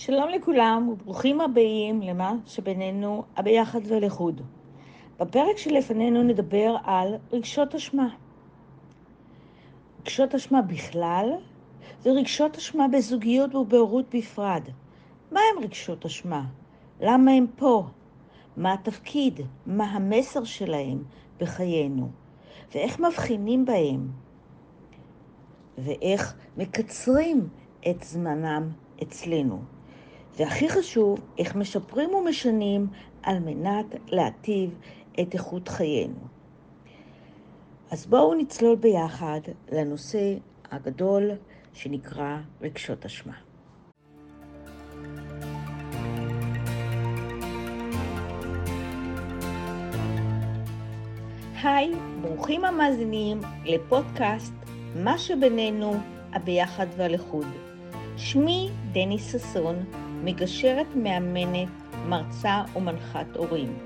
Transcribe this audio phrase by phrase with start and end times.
[0.00, 4.40] שלום לכולם וברוכים הבאים למה שבינינו הביחד ולחוד.
[5.20, 8.08] בפרק שלפנינו נדבר על רגשות אשמה.
[10.00, 11.30] רגשות אשמה בכלל
[12.02, 14.62] ורגשות אשמה בזוגיות ובהורות בפרד.
[15.32, 16.44] מה הם רגשות אשמה?
[17.00, 17.86] למה הם פה?
[18.56, 19.40] מה התפקיד?
[19.66, 21.02] מה המסר שלהם
[21.40, 22.08] בחיינו?
[22.74, 24.08] ואיך מבחינים בהם?
[25.78, 27.48] ואיך מקצרים
[27.90, 28.70] את זמנם
[29.02, 29.77] אצלנו.
[30.38, 32.86] והכי חשוב, איך משפרים ומשנים
[33.22, 34.78] על מנת להטיב
[35.20, 36.20] את איכות חיינו.
[37.90, 39.40] אז בואו נצלול ביחד
[39.72, 40.34] לנושא
[40.70, 41.30] הגדול
[41.72, 43.32] שנקרא רגשות אשמה.
[51.62, 54.52] היי, ברוכים המאזינים לפודקאסט
[54.94, 55.94] מה שבינינו,
[56.32, 57.46] הביחד והלחוד.
[58.16, 59.76] שמי דני ששון,
[60.28, 61.68] מגשרת מאמנת,
[62.08, 63.78] מרצה ומנחת הורים.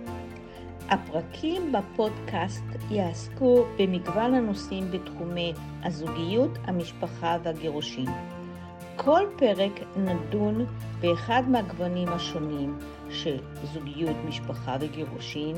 [0.88, 5.52] הפרקים בפודקאסט יעסקו במגוון הנושאים בתחומי
[5.82, 8.08] הזוגיות, המשפחה והגירושין.
[8.96, 10.66] כל פרק נדון
[11.00, 12.78] באחד מהגוונים השונים
[13.10, 13.36] של
[13.72, 15.56] זוגיות, משפחה וגירושין.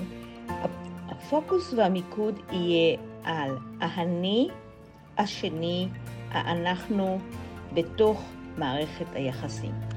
[1.08, 4.48] הפוקוס והמיקוד יהיה על האני,
[5.18, 5.88] השני,
[6.30, 7.18] האנחנו,
[7.74, 8.22] בתוך
[8.58, 9.93] מערכת היחסים.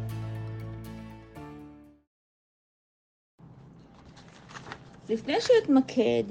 [5.10, 6.24] לפני שאתמקד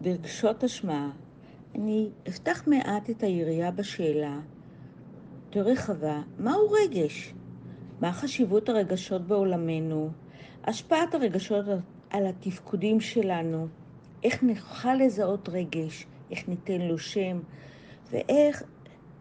[0.00, 1.10] ברגשות אשמה,
[1.74, 4.40] אני אפתח מעט את היריעה בשאלה
[5.46, 7.34] יותר רחבה, מהו רגש?
[8.00, 10.10] מה חשיבות הרגשות בעולמנו?
[10.64, 11.64] השפעת הרגשות
[12.10, 13.68] על התפקודים שלנו?
[14.24, 16.06] איך נוכל לזהות רגש?
[16.30, 17.40] איך ניתן לו שם?
[18.10, 18.62] ואיך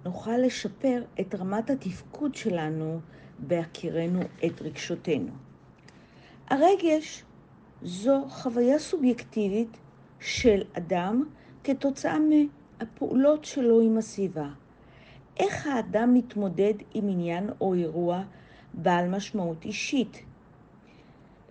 [0.05, 2.99] נוכל לשפר את רמת התפקוד שלנו
[3.39, 5.31] בהכירנו את רגשותינו.
[6.49, 7.24] הרגש
[7.87, 9.77] זו חוויה סובייקטיבית
[10.19, 11.23] של אדם
[11.63, 14.47] כתוצאה מהפעולות שלו עם הסביבה.
[15.37, 18.23] איך האדם מתמודד עם עניין או אירוע
[18.73, 20.23] בעל משמעות אישית.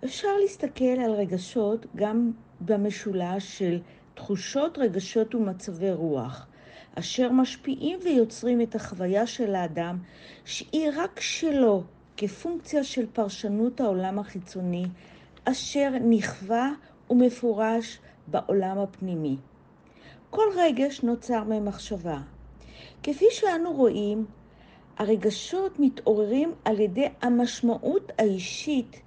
[0.05, 2.31] אפשר להסתכל על רגשות גם
[2.61, 3.79] במשולש של
[4.13, 6.47] תחושות, רגשות ומצבי רוח,
[6.95, 9.97] אשר משפיעים ויוצרים את החוויה של האדם
[10.45, 11.83] שהיא רק שלו,
[12.17, 14.85] כפונקציה של פרשנות העולם החיצוני
[15.45, 16.71] אשר נכווה
[17.09, 19.37] ומפורש בעולם הפנימי.
[20.29, 22.17] כל רגש נוצר ממחשבה.
[23.03, 24.25] כפי שאנו רואים,
[24.97, 29.01] הרגשות מתעוררים על ידי המשמעות האישית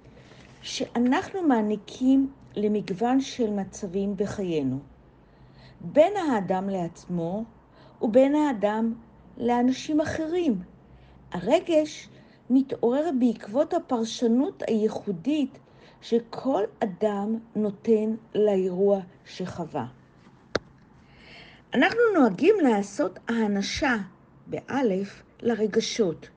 [0.61, 4.79] שאנחנו מעניקים למגוון של מצבים בחיינו.
[5.81, 7.43] בין האדם לעצמו
[8.01, 8.93] ובין האדם
[9.37, 10.61] לאנשים אחרים.
[11.31, 12.09] הרגש
[12.49, 15.59] מתעורר בעקבות הפרשנות הייחודית
[16.01, 19.85] שכל אדם נותן לאירוע שחווה.
[21.73, 23.95] אנחנו נוהגים לעשות האנשה,
[24.47, 26.29] באלף, לרגשות.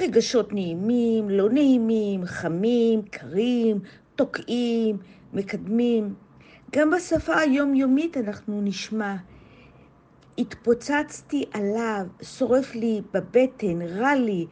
[0.00, 3.78] רגשות נעימים, לא נעימים, חמים, קרים,
[4.16, 4.98] תוקעים,
[5.32, 6.14] מקדמים.
[6.72, 9.16] גם בשפה היומיומית אנחנו נשמע
[10.38, 14.46] התפוצצתי עליו, שורף לי בבטן, רע לי.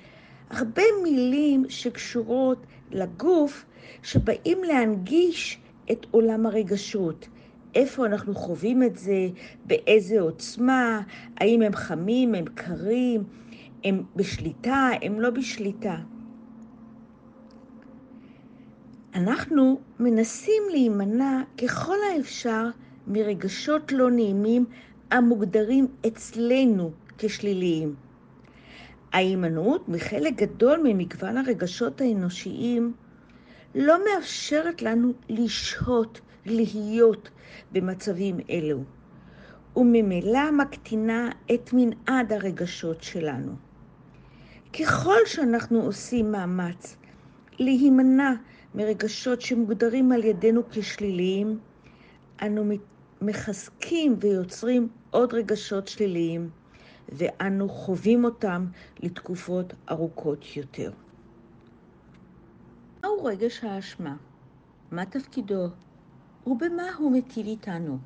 [0.51, 3.65] הרבה מילים שקשורות לגוף
[4.03, 5.59] שבאים להנגיש
[5.93, 7.29] את עולם הרגשות.
[7.75, 9.29] איפה אנחנו חווים את זה,
[9.67, 11.01] באיזה עוצמה,
[11.37, 13.25] האם הם חמים, הם קרים,
[13.85, 15.97] הם בשליטה, הם לא בשליטה.
[19.15, 22.69] אנחנו מנסים להימנע ככל האפשר
[23.07, 24.65] מרגשות לא נעימים
[25.11, 27.95] המוגדרים אצלנו כשליליים.
[29.13, 32.93] ההימנעות מחלק גדול ממגוון הרגשות האנושיים
[33.75, 37.31] לא מאפשרת לנו לשהות, להיות
[37.73, 38.83] במצבים אלו,
[39.77, 43.53] וממילא מקטינה את מנעד הרגשות שלנו.
[44.81, 46.97] ככל שאנחנו עושים מאמץ
[47.59, 48.33] להימנע
[48.75, 51.59] מרגשות שמוגדרים על ידינו כשליליים,
[52.43, 52.65] אנו
[53.23, 56.51] מחזקים ויוצרים עוד רגשות שליליים,
[57.09, 58.67] ואנו חווים אותם
[59.01, 60.91] לתקופות ארוכות יותר.
[63.09, 64.17] מהו רגש האשמה?
[64.91, 65.67] מה תפקידו?
[66.47, 67.99] ובמה הוא מטיל איתנו?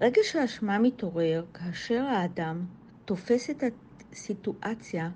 [0.00, 2.66] רגש האשמה מתעורר כאשר האדם
[3.04, 3.64] תופס את
[4.12, 5.10] הסיטואציה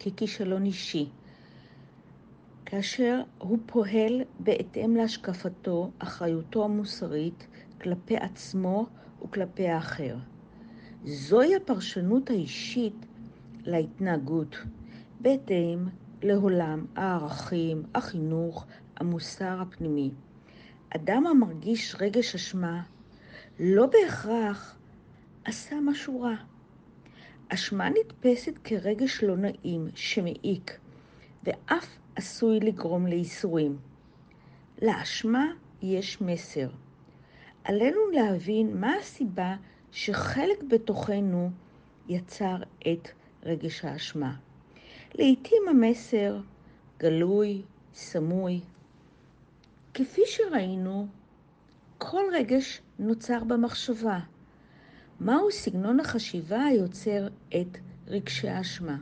[0.00, 1.08] ככישלון אישי,
[2.66, 7.46] כאשר הוא פועל בהתאם להשקפתו, אחריותו המוסרית
[7.80, 8.86] כלפי עצמו
[9.24, 10.16] וכלפי האחר.
[11.04, 13.06] זוהי הפרשנות האישית
[13.64, 14.56] להתנהגות,
[15.20, 15.78] בהתאם
[16.22, 18.66] לעולם הערכים, החינוך,
[18.96, 20.10] המוסר הפנימי.
[20.90, 22.82] אדם המרגיש רגש אשמה
[23.60, 24.76] לא בהכרח
[25.44, 26.34] עשה משהו רע.
[27.48, 30.78] אשמה נתפסת כרגש לא נעים שמעיק,
[31.44, 33.76] ואף עשוי לגרום לייסורים.
[34.82, 35.46] לאשמה
[35.82, 36.68] יש מסר.
[37.64, 39.56] עלינו להבין מה הסיבה
[39.90, 41.50] שחלק בתוכנו
[42.08, 42.56] יצר
[42.92, 43.08] את
[43.42, 44.34] רגש האשמה.
[45.14, 46.38] לעתים המסר
[46.98, 47.62] גלוי,
[47.94, 48.60] סמוי.
[49.94, 51.06] כפי שראינו,
[51.98, 54.18] כל רגש נוצר במחשבה.
[55.20, 57.78] מהו סגנון החשיבה היוצר את
[58.08, 58.96] רגשי האשמה?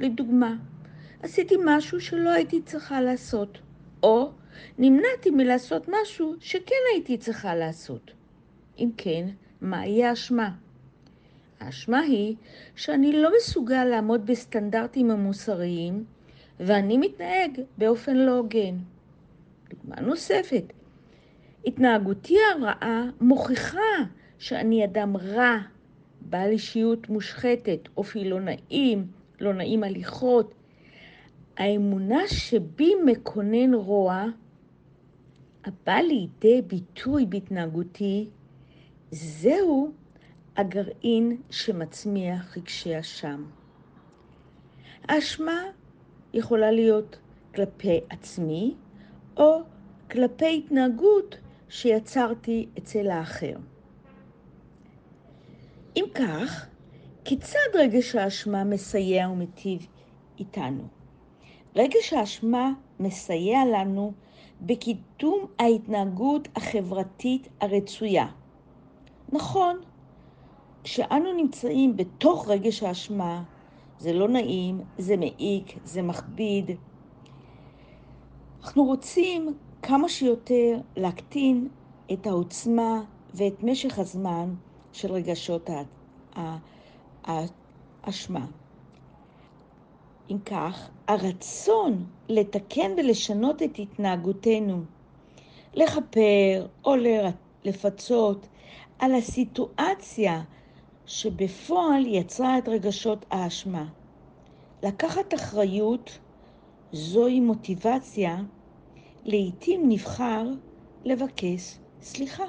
[0.00, 0.56] לדוגמה,
[1.22, 3.58] עשיתי משהו שלא הייתי צריכה לעשות,
[4.02, 4.30] או
[4.78, 8.10] נמנעתי מלעשות משהו שכן הייתי צריכה לעשות.
[8.78, 9.28] אם כן,
[9.60, 10.50] מהי האשמה?
[11.60, 12.36] האשמה היא
[12.76, 16.04] שאני לא מסוגל לעמוד בסטנדרטים המוסריים
[16.60, 18.76] ואני מתנהג באופן לא הוגן.
[19.70, 20.72] דוגמה נוספת,
[21.66, 23.78] התנהגותי הרעה מוכיחה
[24.38, 25.58] שאני אדם רע,
[26.20, 29.06] בעל אישיות מושחתת, אופי לא נעים,
[29.40, 30.54] לא נעים הליכות.
[31.56, 34.24] האמונה שבי מקונן רוע,
[35.64, 38.28] הבא לידי ביטוי בהתנהגותי,
[39.10, 39.92] זהו
[40.56, 43.44] הגרעין שמצמיח רגשי אשם.
[45.08, 45.60] האשמה
[46.32, 47.18] יכולה להיות
[47.54, 48.74] כלפי עצמי
[49.36, 49.60] או
[50.10, 51.38] כלפי התנהגות
[51.68, 53.56] שיצרתי אצל האחר.
[55.96, 56.66] אם כך,
[57.24, 59.86] כיצד רגש האשמה מסייע ומיטיב
[60.38, 60.88] איתנו?
[61.76, 64.12] רגש האשמה מסייע לנו
[64.60, 68.26] בקידום ההתנהגות החברתית הרצויה.
[69.32, 69.80] נכון,
[70.86, 73.42] כשאנו נמצאים בתוך רגש האשמה,
[73.98, 76.70] זה לא נעים, זה מעיק, זה מכביד.
[78.62, 81.68] אנחנו רוצים כמה שיותר להקטין
[82.12, 83.02] את העוצמה
[83.34, 84.54] ואת משך הזמן
[84.92, 85.70] של רגשות
[88.04, 88.46] האשמה.
[90.30, 94.82] אם כך, הרצון לתקן ולשנות את התנהגותנו,
[95.74, 96.94] לכפר או
[97.64, 98.46] לפצות
[98.98, 100.42] על הסיטואציה
[101.06, 103.88] שבפועל יצרה את רגשות האשמה.
[104.82, 106.18] לקחת אחריות
[106.92, 108.36] זוהי מוטיבציה,
[109.24, 110.50] לעתים נבחר
[111.04, 112.44] לבקש סליחה.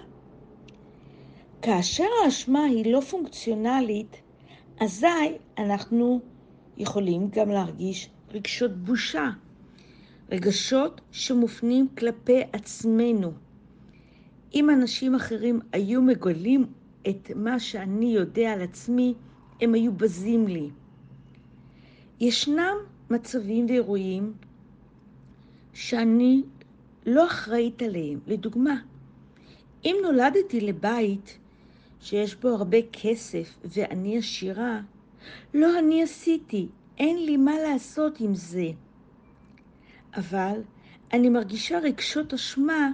[1.62, 4.21] כאשר האשמה היא לא פונקציונלית,
[4.80, 5.07] אזי
[5.57, 6.19] אנחנו
[6.77, 9.30] יכולים גם להרגיש רגשות בושה,
[10.31, 13.31] רגשות שמופנים כלפי עצמנו.
[14.56, 16.65] אם אנשים אחרים היו מגלים
[17.09, 19.13] את מה שאני יודע על עצמי,
[19.62, 20.69] הם היו בזים לי.
[22.19, 22.75] ישנם
[23.09, 24.33] מצבים ואירועים
[25.74, 26.44] שאני
[27.06, 28.19] לא אחראית עליהם.
[28.27, 28.81] לדוגמה,
[29.86, 31.38] אם נולדתי לבית
[32.01, 34.81] שיש בו הרבה כסף ואני עשירה,
[35.54, 36.68] לא אני עשיתי,
[36.98, 38.68] אין לי מה לעשות עם זה.
[40.15, 40.62] אבל
[41.13, 42.92] אני מרגישה רגשות אשמה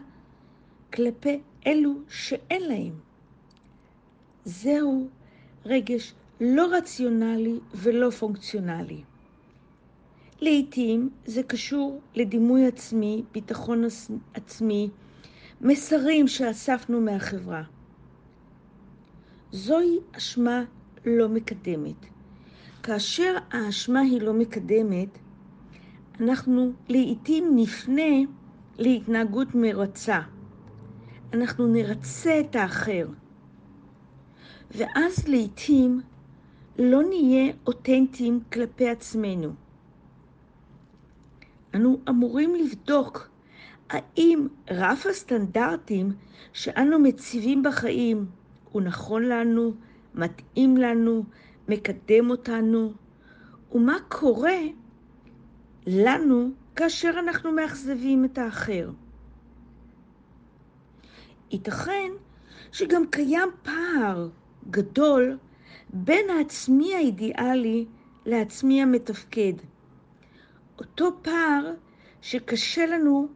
[0.94, 2.94] כלפי אלו שאין להם.
[4.46, 5.08] זהו
[5.66, 9.04] רגש לא רציונלי ולא פונקציונלי.
[10.42, 13.84] לעתים זה קשור לדימוי עצמי, ביטחון
[14.34, 14.90] עצמי,
[15.62, 17.64] מסרים שאספנו מהחברה.
[19.52, 20.64] זוהי אשמה
[21.06, 22.06] לא מקדמת.
[22.84, 25.18] כאשר האשמה היא לא מקדמת,
[26.20, 28.14] אנחנו לעתים נפנה
[28.78, 30.20] להתנהגות מרצה.
[31.34, 33.06] אנחנו נרצה את האחר.
[34.76, 36.02] ואז לעתים
[36.80, 39.54] לא נהיה אותנטיים כלפי עצמנו.
[41.76, 43.30] אנו אמורים לבדוק
[43.90, 46.12] האם רף הסטנדרטים
[46.54, 48.26] שאנו מציבים בחיים
[48.72, 49.74] הוא נכון לנו,
[50.16, 51.24] מתאים לנו,
[51.70, 52.94] מקדם אותנו,
[53.72, 54.60] ומה קורה
[55.88, 58.90] לנו כאשר אנחנו מאכזבים את האחר.
[61.52, 62.12] ייתכן
[62.72, 64.30] שגם קיים פער
[64.70, 65.38] גדול
[65.94, 67.86] בין העצמי האידיאלי
[68.26, 69.54] לעצמי המתפקד.
[70.80, 71.74] אותו פער
[72.22, 73.28] שקשה לנו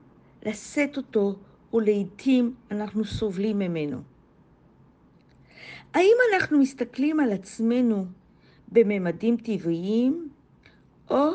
[0.46, 1.36] לשאת אותו
[1.74, 3.98] ולעיתים אנחנו סובלים ממנו.
[5.93, 8.05] האם אנחנו מסתכלים על עצמנו
[8.72, 10.29] בממדים טבעיים,
[11.10, 11.29] או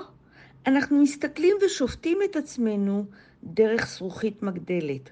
[0.66, 3.04] אנחנו מסתכלים ושופטים את עצמנו
[3.44, 5.10] דרך זכוכית מגדלת?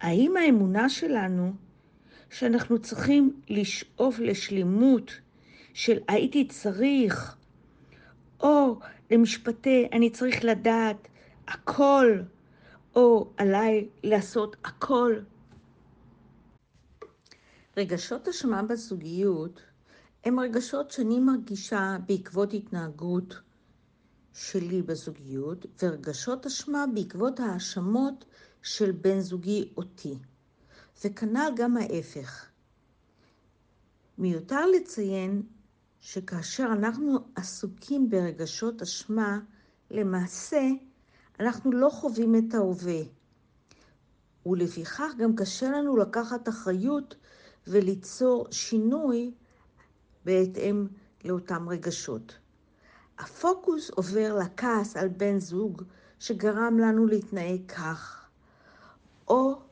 [0.00, 1.52] האם האמונה שלנו
[2.30, 5.10] שאנחנו צריכים לשאוף לשלימות
[5.74, 7.36] של הייתי צריך,
[8.40, 8.78] או
[9.10, 11.08] למשפטי אני צריך לדעת
[11.48, 12.20] הכל,
[12.96, 15.14] או עליי לעשות הכל.
[17.76, 19.60] רגשות אשמה בזוגיות
[20.24, 23.40] הם רגשות שאני מרגישה בעקבות התנהגות
[24.34, 28.24] שלי בזוגיות, ורגשות אשמה בעקבות האשמות
[28.62, 30.14] של בן זוגי אותי.
[31.04, 32.46] וכנ"ל גם ההפך.
[34.18, 35.42] מיותר לציין
[36.00, 39.38] שכאשר אנחנו עסוקים ברגשות אשמה,
[39.90, 40.62] למעשה
[41.40, 43.00] אנחנו לא חווים את ההווה.
[44.46, 47.14] ולפיכך גם קשה לנו לקחת אחריות
[47.66, 49.34] וליצור שינוי
[50.24, 50.86] בהתאם
[51.24, 52.38] לאותם רגשות.
[53.18, 55.82] הפוקוס עובר לכעס על בן זוג
[56.18, 58.28] שגרם לנו להתנהג כך,
[59.28, 59.65] או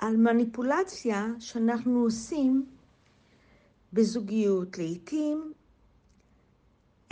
[0.00, 2.66] על מניפולציה שאנחנו עושים
[3.92, 4.78] בזוגיות.
[4.78, 5.52] לעתים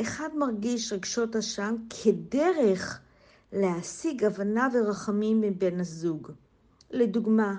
[0.00, 3.00] אחד מרגיש רגשות אשם כדרך
[3.52, 6.30] להשיג הבנה ורחמים מבן הזוג.
[6.90, 7.54] לדוגמה,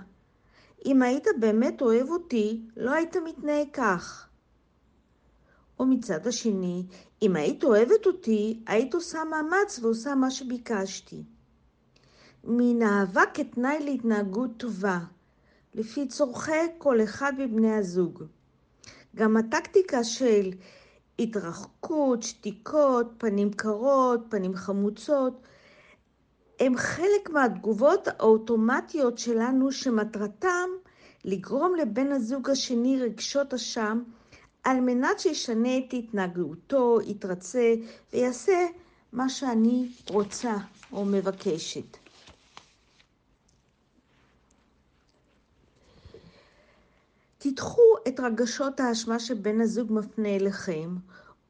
[0.86, 4.28] אם היית באמת אוהב אותי, לא היית מתנהג כך.
[5.80, 6.86] או מצד השני,
[7.22, 11.24] אם היית אוהבת אותי, היית עושה מאמץ ועושה מה שביקשתי.
[12.44, 15.00] מן אהבה כתנאי להתנהגות טובה,
[15.74, 18.24] לפי צורכי כל אחד מבני הזוג.
[19.16, 20.52] גם הטקטיקה של
[21.20, 25.42] התרחקות, שתיקות, פנים קרות, פנים חמוצות,
[26.60, 30.70] הם חלק מהתגובות האוטומטיות שלנו שמטרתם
[31.26, 34.04] לגרום לבן הזוג השני רגשות אשם
[34.64, 37.74] על מנת שישנה את התנהגותו, יתרצה
[38.14, 38.66] ויעשה
[39.14, 40.58] מה שאני רוצה
[40.94, 41.98] או מבקשת.
[47.42, 50.96] תדחו את רגשות האשמה שבן הזוג מפנה אליכם,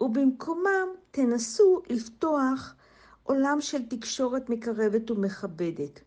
[0.02, 2.76] ובמקומם תנסו לפתוח
[3.24, 6.00] עולם של תקשורת מקרבת ומכבדת.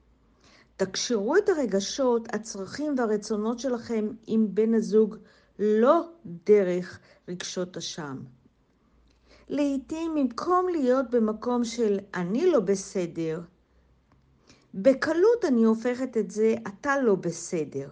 [0.76, 5.16] תקשרו את הרגשות, הצרכים והרצונות שלכם עם בן הזוג
[5.58, 6.98] לא דרך
[7.28, 8.16] רגשות אשם.
[9.48, 13.40] לעתים במקום להיות במקום של אני לא בסדר,
[14.74, 17.88] בקלות אני הופכת את זה אתה לא בסדר.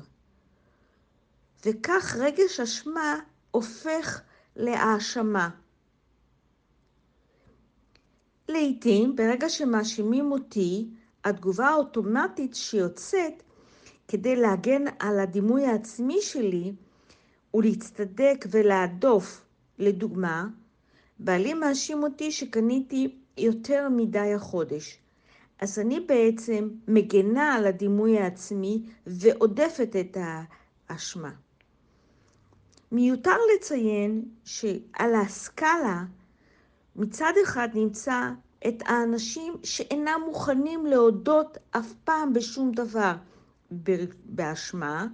[1.67, 4.21] וכך רגש אשמה הופך
[4.57, 5.51] להאשמה.
[8.49, 10.89] לעתים, ברגע שמאשימים אותי,
[11.25, 13.43] התגובה האוטומטית שיוצאת
[14.09, 16.73] כדי להגן על הדימוי העצמי שלי
[17.55, 19.45] ולהצטדק ולהדוף,
[19.79, 20.47] לדוגמה,
[21.19, 24.99] בעלי מאשים אותי שקניתי יותר מדי החודש.
[25.61, 30.17] אז אני בעצם מגנה על הדימוי העצמי ועודפת את
[30.89, 31.31] האשמה.
[32.93, 36.03] מיותר לציין שעל הסקאלה
[36.97, 38.31] מצד אחד נמצא
[38.69, 43.15] את האנשים שאינם מוכנים להודות אף פעם בשום דבר
[44.25, 45.07] באשמה,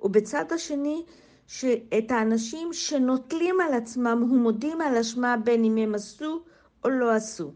[0.00, 1.04] ובצד השני
[1.46, 6.42] שאת האנשים שנוטלים על עצמם ומודים על אשמה בין אם הם עשו
[6.84, 7.52] או לא עשו.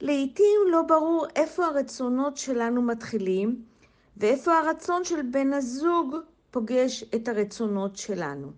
[0.00, 3.62] לעתים לא ברור איפה הרצונות שלנו מתחילים
[4.16, 6.16] ואיפה הרצון של בן הזוג
[6.50, 8.52] פוגש את הרצונות שלנו.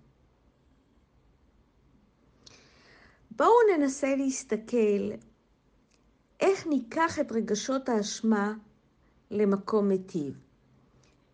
[3.31, 5.11] בואו ננסה להסתכל
[6.41, 8.55] איך ניקח את רגשות האשמה
[9.31, 10.41] למקום מיטיב.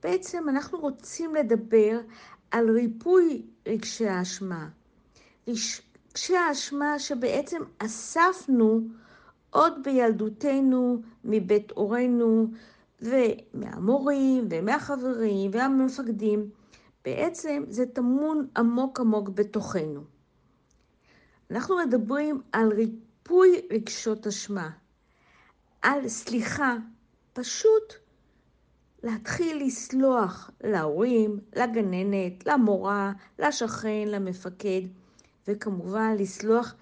[0.03, 2.01] בעצם אנחנו רוצים לדבר
[2.51, 4.69] על ריפוי רגשי האשמה.
[5.49, 8.81] רגשי האשמה שבעצם אספנו
[9.51, 12.47] עוד בילדותנו מבית הורינו
[13.03, 16.51] ומהמורים ומהחברים והמפקדים.
[17.05, 20.01] בעצם זה טמון עמוק עמוק בתוכנו.
[21.51, 24.71] אנחנו מדברים על ריפוי רגשות אשמה,
[25.83, 26.77] על סליחה,
[27.33, 27.95] פשוט
[29.03, 34.81] להתחיל לסלוח להורים, לגננת, למורה, לשכן, למפקד,
[35.49, 36.75] וכמובן לסלוח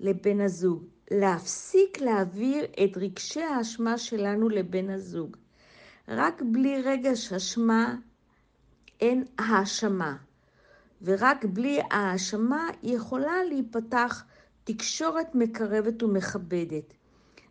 [0.00, 0.84] לבן הזוג.
[1.10, 5.36] להפסיק להעביר את רגשי האשמה שלנו לבן הזוג.
[6.08, 7.96] רק בלי רגש אשמה
[9.00, 10.16] אין האשמה,
[11.02, 14.24] ורק בלי האשמה יכולה להיפתח
[14.64, 16.94] תקשורת מקרבת ומכבדת.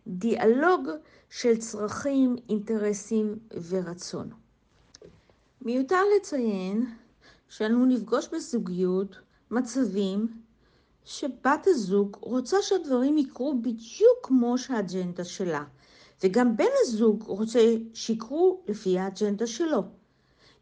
[0.06, 0.88] דיאלוג
[1.30, 4.30] של צרכים, אינטרסים ורצון.
[5.62, 6.94] מיותר לציין
[7.48, 9.16] שאנו נפגוש בזוגיות
[9.50, 10.28] מצבים
[11.04, 15.64] שבת הזוג רוצה שהדברים יקרו בדיוק כמו שהאג'נדה שלה,
[16.22, 19.82] וגם בן הזוג רוצה שיקרו לפי האג'נדה שלו.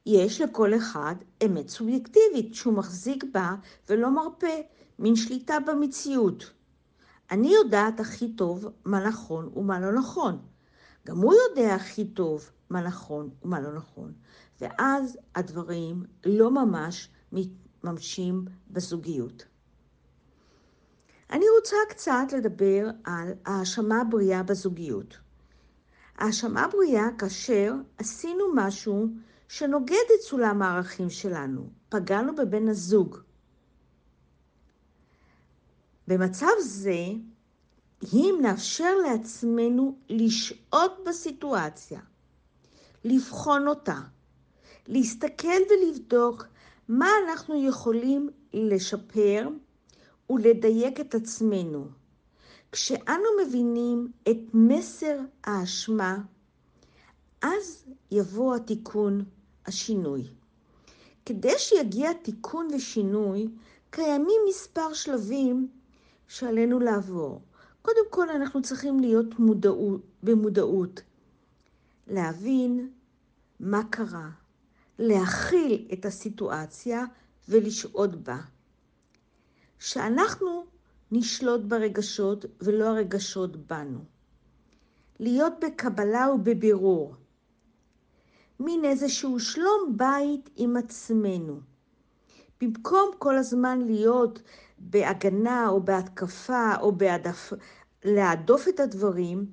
[0.06, 1.14] יש לכל אחד
[1.47, 3.54] אמת סובייקטיבית שהוא מחזיק בה
[3.88, 4.56] ולא מרפה,
[4.99, 6.50] מין שליטה במציאות.
[7.30, 10.38] אני יודעת הכי טוב מה נכון ומה לא נכון.
[11.06, 14.12] גם הוא יודע הכי טוב מה נכון ומה לא נכון.
[14.61, 19.44] ואז הדברים לא ממש מתממשים בזוגיות.
[21.30, 25.22] אני רוצה קצת לדבר על האשמה בריאה בזוגיות.
[26.16, 29.09] האשמה בריאה כאשר עשינו משהו
[29.49, 33.16] שנוגד את סולם הערכים שלנו, פגענו בבן הזוג.
[36.09, 37.07] במצב זה,
[38.12, 42.00] אם נאפשר לעצמנו לשהות בסיטואציה,
[43.04, 44.00] לבחון אותה,
[44.87, 46.47] להסתכל ולבדוק
[46.88, 49.49] מה אנחנו יכולים לשפר
[50.31, 52.01] ולדייק את עצמנו.
[52.73, 56.19] כשאנו מבינים את מסר האשמה,
[57.43, 59.25] אז יבוא התיקון,
[59.67, 60.25] השינוי.
[61.26, 63.49] כדי שיגיע תיקון ושינוי,
[63.91, 65.69] קיימים מספר שלבים
[66.29, 67.41] שעלינו לעבור.
[67.83, 71.02] קודם כל אנחנו צריכים להיות מודעות, במודעות,
[72.07, 72.91] להבין
[73.61, 74.31] מה קרה,
[74.99, 77.05] להכיל את הסיטואציה
[77.49, 78.38] ולשהות בה.
[79.79, 80.64] שאנחנו
[81.14, 84.04] נשלוט ברגשות ולא הרגשות בנו.
[85.21, 87.14] להיות בקבלה ובבירור.
[88.61, 91.61] מין איזשהו שלום בית עם עצמנו.
[92.61, 94.42] במקום כל הזמן להיות
[94.78, 97.52] בהגנה או בהתקפה או בהעדף,
[98.04, 99.52] להדוף את הדברים,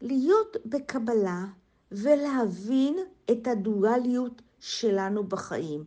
[0.00, 1.44] להיות בקבלה
[1.92, 2.96] ולהבין
[3.30, 5.84] את הדואליות שלנו בחיים,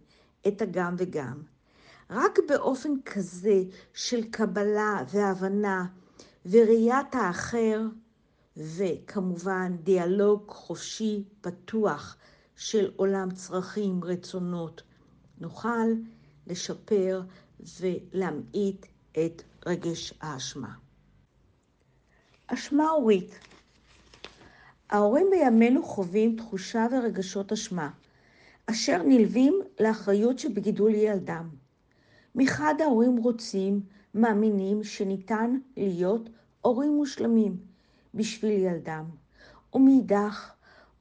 [0.48, 1.53] את הגם וגם.
[2.14, 5.86] רק באופן כזה של קבלה והבנה
[6.46, 7.82] וראיית האחר,
[8.58, 12.18] וכמובן דיאלוג חופשי, פתוח
[12.56, 14.82] של עולם צרכים, רצונות,
[15.38, 15.88] נוכל
[16.48, 17.22] לשפר
[17.80, 20.74] ולהמעיט את רגש האשמה.
[22.48, 23.40] אשמה הורית
[24.90, 27.90] ההורים בימינו חווים תחושה ורגשות אשמה,
[28.66, 31.63] אשר נלווים לאחריות שבגידול ילדם.
[32.36, 33.82] מחד ההורים רוצים,
[34.14, 36.30] מאמינים שניתן להיות
[36.62, 37.58] הורים מושלמים
[38.14, 39.06] בשביל ילדם,
[39.74, 40.54] ומאידך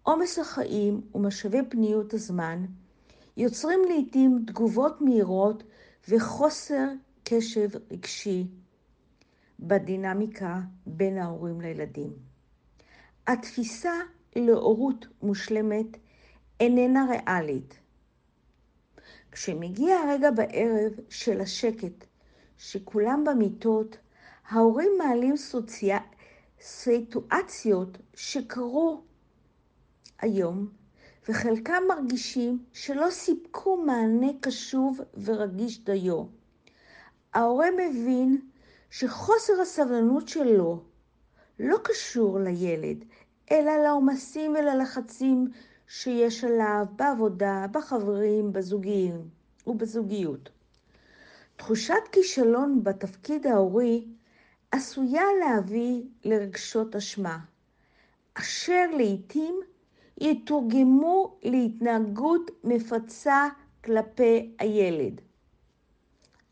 [0.03, 2.65] עומס החיים ומשאבי פניות הזמן
[3.37, 5.63] יוצרים לעתים תגובות מהירות
[6.09, 6.89] וחוסר
[7.25, 8.47] קשב רגשי
[9.61, 12.13] בדינמיקה בין ההורים לילדים.
[13.27, 13.93] התפיסה
[14.37, 15.87] להורות מושלמת
[16.61, 17.82] איננה ריאלית.
[19.33, 22.05] כשמגיע הרגע בערב של השקט,
[22.59, 23.97] שכולם במיטות,
[24.49, 25.99] ההורים מעלים סוציה...
[26.65, 29.03] סיטואציות שקרו
[30.21, 30.69] היום,
[31.29, 36.25] וחלקם מרגישים שלא סיפקו מענה קשוב ורגיש דיו.
[37.35, 38.41] ההורה מבין
[38.91, 40.83] שחוסר הסבלנות שלו
[41.59, 43.05] לא קשור לילד,
[43.51, 45.49] אלא לעומסים וללחצים
[45.95, 49.29] שיש עליו בעבודה, בחברים, בזוגיים
[49.67, 50.51] ובזוגיות.
[51.57, 54.07] תחושת כישלון בתפקיד ההורי
[54.71, 57.39] עשויה להביא לרגשות אשמה,
[58.35, 59.61] אשר לעתים
[60.21, 63.49] יתורגמו להתנהגות מפצה
[63.85, 65.21] כלפי הילד.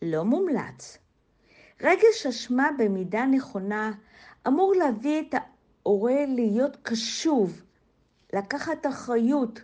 [0.02, 0.98] לא מומלץ.
[1.80, 3.92] רגש אשמה במידה נכונה
[4.46, 7.62] אמור להביא את ההורה להיות קשוב,
[8.32, 9.60] לקחת אחריות,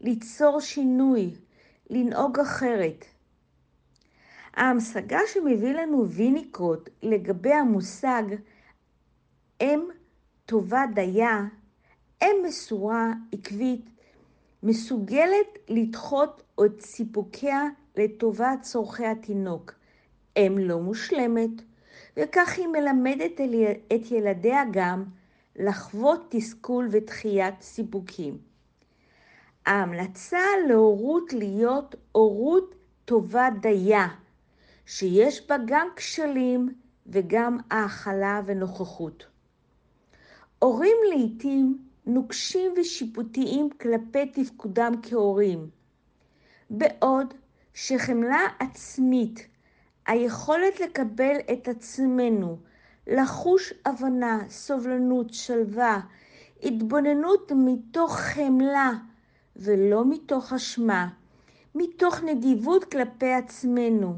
[0.00, 1.34] ליצור שינוי,
[1.90, 3.04] לנהוג אחרת.
[4.54, 8.22] ההמשגה שמביא לנו ויניקוט לגבי המושג
[9.60, 9.80] אם
[10.46, 11.44] טובה דייה,
[12.22, 13.90] אם מסורה, עקבית,
[14.62, 17.62] מסוגלת לדחות את סיפוקיה
[17.96, 19.72] לטובת צורכי התינוק.
[20.36, 21.62] אם לא מושלמת,
[22.16, 23.40] וכך היא מלמדת
[23.94, 25.04] את ילדיה גם
[25.58, 28.38] לחוות תסכול ודחיית סיפוקים.
[29.66, 34.08] ההמלצה להורות להיות הורות טובה דייה,
[34.86, 36.74] שיש בה גם כשלים
[37.06, 39.26] וגם האכלה ונוכחות.
[40.58, 45.70] הורים לעתים נוקשים ושיפוטיים כלפי תפקודם כהורים,
[46.70, 47.34] בעוד
[47.74, 49.46] שחמלה עצמית
[50.06, 52.58] היכולת לקבל את עצמנו,
[53.06, 56.00] לחוש הבנה, סובלנות, שלווה,
[56.62, 58.92] התבוננות מתוך חמלה
[59.56, 61.08] ולא מתוך אשמה,
[61.74, 64.14] מתוך נדיבות כלפי עצמנו,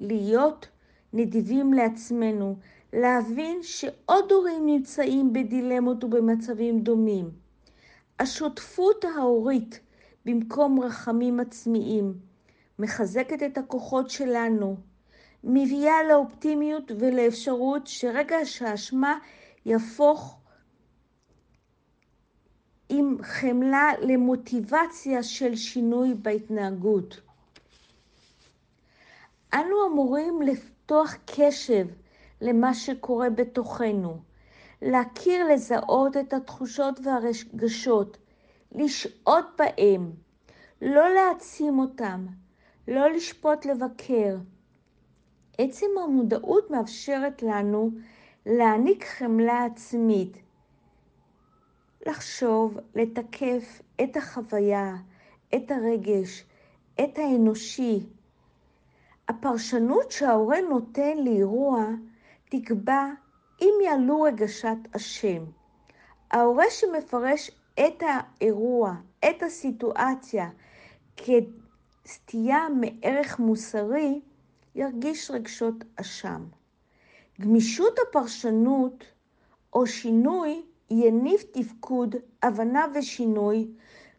[0.00, 0.68] להיות
[1.12, 2.56] נדיבים לעצמנו,
[2.92, 7.30] להבין שעוד הורים נמצאים בדילמות ובמצבים דומים.
[8.18, 9.80] השותפות ההורית
[10.24, 12.14] במקום רחמים עצמיים
[12.78, 14.76] מחזקת את הכוחות שלנו,
[15.48, 19.18] מביאה לאופטימיות ולאפשרות שרגע שהאשמה
[19.64, 20.38] יהפוך
[22.88, 27.20] עם חמלה למוטיבציה של שינוי בהתנהגות.
[29.54, 31.86] אנו אמורים לפתוח קשב
[32.40, 34.18] למה שקורה בתוכנו,
[34.82, 38.16] להכיר, לזהות את התחושות והרגשות,
[38.72, 40.12] לשהות בהם,
[40.82, 42.26] לא להעצים אותם,
[42.88, 44.36] לא לשפוט לבקר.
[45.58, 47.90] עצם המודעות מאפשרת לנו
[48.46, 50.36] להעניק חמלה עצמית,
[52.06, 54.94] לחשוב, לתקף את החוויה,
[55.54, 56.44] את הרגש,
[57.04, 58.00] את האנושי.
[59.28, 61.84] הפרשנות שההורה נותן לאירוע
[62.50, 63.06] תקבע
[63.62, 65.44] אם יעלו רגשת אשם.
[66.30, 68.94] ההורה שמפרש את האירוע,
[69.30, 70.50] את הסיטואציה,
[71.16, 74.20] כסטייה מערך מוסרי,
[74.76, 76.44] ירגיש רגשות אשם.
[77.40, 79.04] גמישות הפרשנות
[79.72, 83.68] או שינוי יניב תפקוד, הבנה ושינוי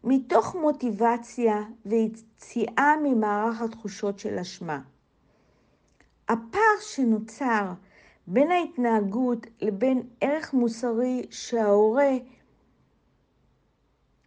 [0.03, 4.81] מתוך מוטיבציה ויציאה ממערך התחושות של אשמה.
[6.29, 7.73] הפער שנוצר
[8.27, 12.11] בין ההתנהגות לבין ערך מוסרי שההורה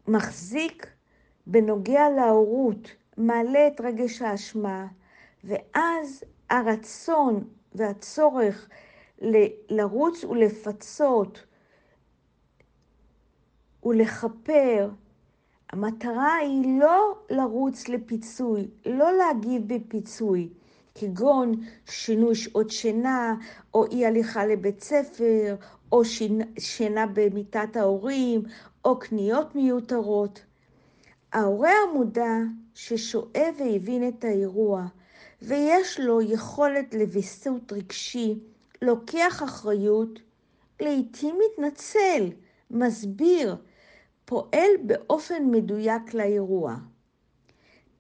[0.09, 0.87] מחזיק
[1.47, 4.87] בנוגע להורות, מעלה את רגש האשמה,
[5.45, 8.69] ואז הרצון והצורך
[9.71, 11.45] לרוץ ולפצות
[13.85, 14.91] ולכפר,
[15.73, 20.49] המטרה היא לא לרוץ לפיצוי, לא להגיב בפיצוי,
[20.95, 21.53] כגון
[21.87, 23.35] שינוי שעות שינה,
[23.75, 25.57] או אי הליכה לבית ספר,
[25.93, 26.03] או
[26.59, 28.43] שינה במיטת ההורים,
[28.85, 30.43] או קניות מיותרות.
[31.33, 32.37] ההורה המודע
[32.75, 34.87] ששואב והבין את האירוע,
[35.43, 38.39] ויש לו יכולת לוויסות רגשי,
[38.83, 40.19] לוקח אחריות,
[40.81, 42.31] לעתים מתנצל,
[42.71, 43.57] מסביר,
[44.25, 46.77] פועל באופן מדויק לאירוע.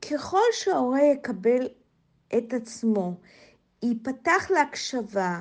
[0.02, 1.68] ככל שההורה יקבל
[2.38, 3.14] את עצמו,
[3.82, 5.40] ייפתח להקשבה,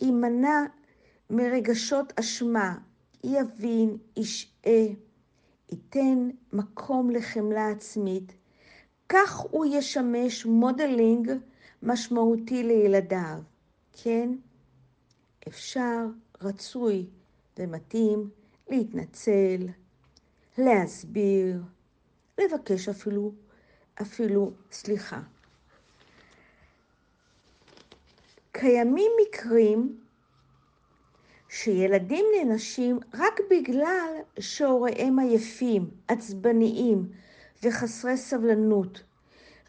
[0.00, 0.62] יימנע
[1.30, 2.78] מרגשות אשמה,
[3.24, 4.84] יבין, ישעה,
[5.72, 8.32] ייתן מקום לחמלה עצמית,
[9.08, 11.32] כך הוא ישמש modeling
[11.82, 13.38] משמעותי לילדיו.
[14.02, 14.30] כן,
[15.48, 16.06] אפשר,
[16.40, 17.06] רצוי
[17.58, 18.30] ומתאים
[18.68, 19.68] להתנצל,
[20.58, 21.62] להסביר,
[22.38, 23.32] לבקש אפילו,
[24.02, 25.20] אפילו סליחה.
[28.52, 29.98] קיימים מקרים
[31.48, 37.08] שילדים נענשים רק בגלל שהוריהם עייפים, עצבניים
[37.62, 39.02] וחסרי סבלנות.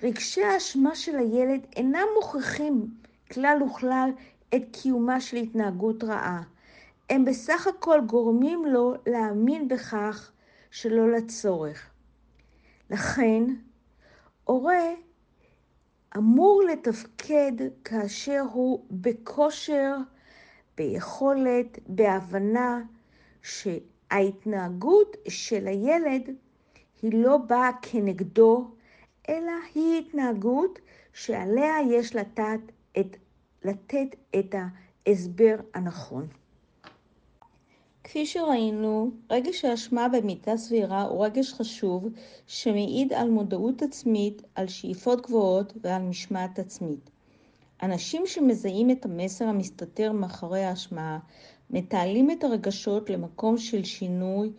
[0.04, 2.88] רגשי האשמה של הילד אינם מוכיחים
[3.32, 4.10] כלל וכלל
[4.56, 6.44] את קיומה של התנהגות רעה.
[7.10, 10.32] הם בסך הכל גורמים לו להאמין בכך
[10.72, 11.90] שלא לצורך.
[12.90, 13.44] לכן,
[14.44, 14.94] הורה
[16.18, 17.52] אמור לתפקד
[17.84, 19.96] כאשר הוא בכושר,
[20.78, 22.82] ביכולת, בהבנה
[23.42, 26.30] שההתנהגות של הילד
[27.02, 28.68] היא לא באה כנגדו,
[29.30, 30.80] אלא היא התנהגות
[31.14, 32.60] שעליה יש לתת
[33.00, 33.18] את,
[33.66, 34.56] לתת את
[35.08, 36.28] ההסבר הנכון.
[38.04, 42.08] כפי שראינו, רגש האשמה במידה סבירה הוא רגש חשוב
[42.48, 47.10] שמעיד על מודעות עצמית, על שאיפות גבוהות ועל משמעת עצמית.
[47.84, 51.20] אנשים שמזהים את המסר המסתתר מאחורי האשמה,
[51.70, 54.52] מתעלים את הרגשות למקום של שינוי,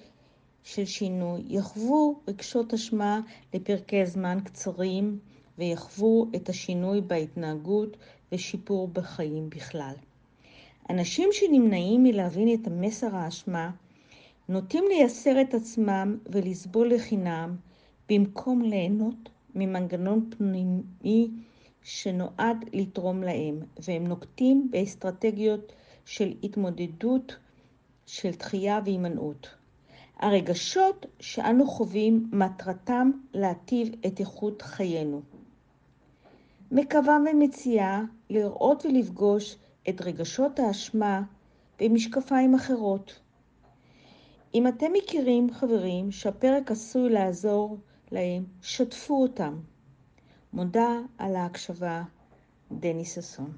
[0.64, 3.20] של שינוי, יחוו רגשות אשמה
[3.54, 5.18] לפרקי זמן קצרים
[5.58, 7.96] ויחוו את השינוי בהתנהגות
[8.32, 9.94] ושיפור בחיים בכלל.
[10.90, 13.70] אנשים שנמנעים מלהבין את המסר האשמה,
[14.48, 17.56] נוטים לייסר את עצמם ולסבול לחינם,
[18.08, 21.30] במקום ליהנות ממנגנון פנימי
[21.82, 25.72] שנועד לתרום להם, והם נוקטים באסטרטגיות
[26.04, 27.36] של התמודדות,
[28.06, 29.59] של דחייה והימנעות.
[30.20, 35.22] הרגשות שאנו חווים מטרתם להטיב את איכות חיינו.
[36.70, 39.56] מקווה ומציעה לראות ולפגוש
[39.88, 41.22] את רגשות האשמה
[41.80, 43.20] במשקפיים אחרות.
[44.54, 47.78] אם אתם מכירים חברים שהפרק עשוי לעזור
[48.10, 49.58] להם, שתפו אותם.
[50.52, 52.02] מודה על ההקשבה,
[52.72, 53.52] דני ששון.